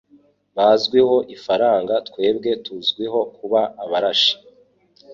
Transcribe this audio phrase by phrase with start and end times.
[0.55, 4.35] Bazwiho ifaranga twebwe tuzwiho kuba abarashi